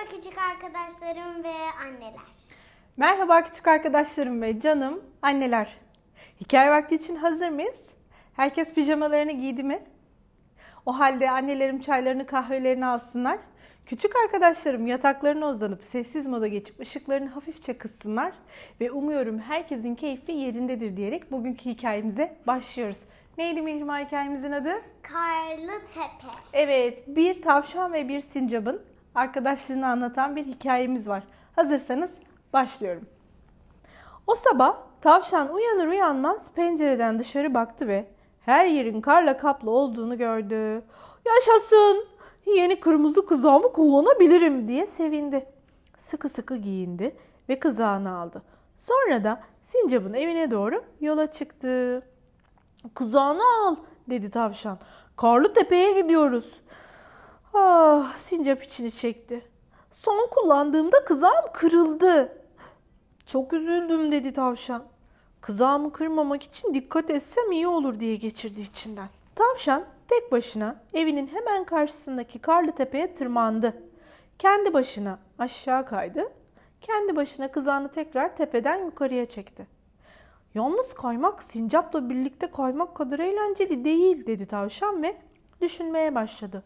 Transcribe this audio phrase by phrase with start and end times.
[0.00, 1.52] Merhaba küçük arkadaşlarım ve
[1.84, 2.20] anneler.
[2.96, 5.76] Merhaba küçük arkadaşlarım ve canım anneler.
[6.40, 7.86] Hikaye vakti için hazır mıyız?
[8.36, 9.82] Herkes pijamalarını giydi mi?
[10.86, 13.38] O halde annelerim çaylarını kahvelerini alsınlar.
[13.86, 18.32] Küçük arkadaşlarım yataklarına uzanıp sessiz moda geçip ışıklarını hafifçe kıssınlar.
[18.80, 22.98] Ve umuyorum herkesin keyfi yerindedir diyerek bugünkü hikayemize başlıyoruz.
[23.38, 24.72] Neydi Mihrimah hikayemizin adı?
[25.02, 26.36] Karlı Tepe.
[26.52, 31.22] Evet, bir tavşan ve bir sincapın arkadaşlığını anlatan bir hikayemiz var.
[31.56, 32.10] Hazırsanız
[32.52, 33.06] başlıyorum.
[34.26, 38.06] O sabah tavşan uyanır uyanmaz pencereden dışarı baktı ve
[38.40, 40.82] her yerin karla kaplı olduğunu gördü.
[41.26, 42.06] Yaşasın!
[42.46, 45.46] Yeni kırmızı kızağımı kullanabilirim diye sevindi.
[45.98, 47.16] Sıkı sıkı giyindi
[47.48, 48.42] ve kızağını aldı.
[48.78, 52.02] Sonra da sincapın evine doğru yola çıktı.
[52.94, 53.76] Kızağını al
[54.10, 54.78] dedi tavşan.
[55.16, 56.60] Karlı tepeye gidiyoruz.
[57.82, 59.44] Ah sincap içini çekti.
[59.92, 62.42] Son kullandığımda kızağım kırıldı.
[63.26, 64.84] Çok üzüldüm dedi tavşan.
[65.40, 69.08] Kızağımı kırmamak için dikkat etsem iyi olur diye geçirdi içinden.
[69.34, 73.82] Tavşan tek başına evinin hemen karşısındaki karlı tepeye tırmandı.
[74.38, 76.32] Kendi başına aşağı kaydı.
[76.80, 79.66] Kendi başına kızağını tekrar tepeden yukarıya çekti.
[80.54, 85.16] Yalnız kaymak sincapla birlikte kaymak kadar eğlenceli değil dedi tavşan ve
[85.60, 86.62] düşünmeye başladı.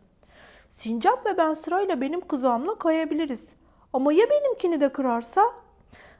[0.78, 3.46] Sincap ve ben sırayla benim kızağımla kayabiliriz.
[3.92, 5.52] Ama ya benimkini de kırarsa?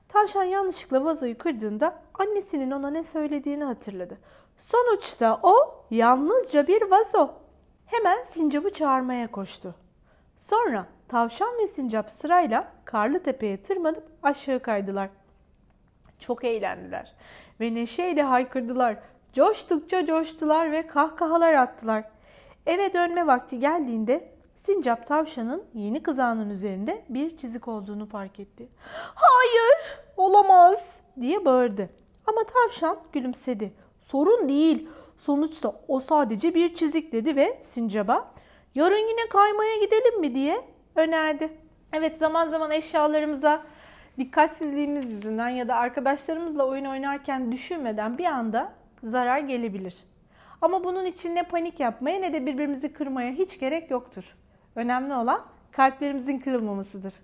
[0.09, 4.19] Tavşan yanlışlıkla vazoyu kırdığında annesinin ona ne söylediğini hatırladı.
[4.59, 7.31] Sonuçta o yalnızca bir vazo.
[7.87, 9.75] Hemen sincapı çağırmaya koştu.
[10.39, 15.11] Sonra tavşan ve sincap sırayla karlı tepeye tırmanıp aşağı kaydılar.
[16.19, 17.15] Çok eğlendiler
[17.61, 18.97] ve neşeyle haykırdılar.
[19.33, 22.05] Coştukça coştular ve kahkahalar attılar.
[22.67, 24.29] Eve dönme vakti geldiğinde
[24.67, 28.69] Sincap tavşanın yeni kızağının üzerinde bir çizik olduğunu fark etti.
[29.15, 31.91] Hayır, olamaz diye bağırdı.
[32.27, 33.73] Ama tavşan gülümsedi.
[34.01, 34.89] Sorun değil.
[35.17, 38.31] Sonuçta o sadece bir çizik dedi ve sincaba
[38.75, 40.65] yarın yine kaymaya gidelim mi diye
[40.97, 41.53] önerdi.
[41.93, 43.63] Evet zaman zaman eşyalarımıza
[44.19, 48.73] dikkatsizliğimiz yüzünden ya da arkadaşlarımızla oyun oynarken düşünmeden bir anda
[49.03, 49.95] zarar gelebilir.
[50.63, 54.25] Ama bunun için ne panik yapmaya ne de birbirimizi kırmaya hiç gerek yoktur.
[54.77, 57.15] Önemli olan kalplerimizin kırılmamasıdır.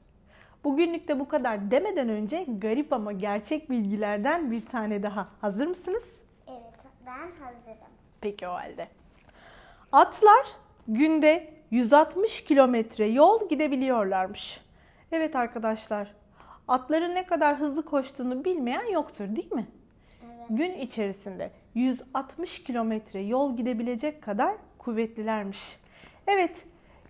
[0.64, 5.28] Bugünlük de bu kadar demeden önce garip ama gerçek bilgilerden bir tane daha.
[5.40, 6.02] Hazır mısınız?
[6.48, 6.74] Evet
[7.06, 7.90] ben hazırım.
[8.20, 8.88] Peki o halde.
[9.92, 10.46] Atlar
[10.88, 14.60] günde 160 kilometre yol gidebiliyorlarmış.
[15.12, 16.14] Evet arkadaşlar,
[16.68, 19.66] atların ne kadar hızlı koştuğunu bilmeyen yoktur değil mi?
[20.24, 20.46] Evet.
[20.50, 25.78] Gün içerisinde 160 kilometre yol gidebilecek kadar kuvvetlilermiş.
[26.26, 26.52] Evet,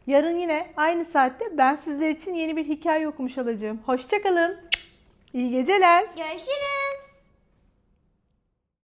[0.06, 3.80] yarın yine aynı saatte ben sizler için yeni bir hikaye okumuş olacağım.
[3.86, 4.56] Hoşçakalın.
[5.34, 6.04] İyi geceler.
[6.16, 6.79] Görüşürüz.